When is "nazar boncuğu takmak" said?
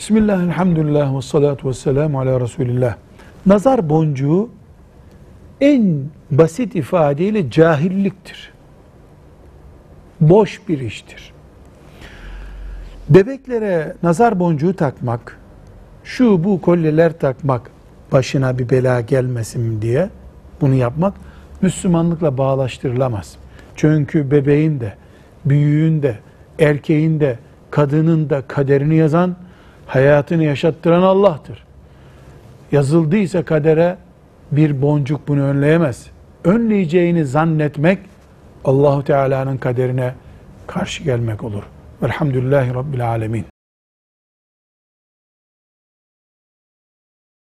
14.02-15.38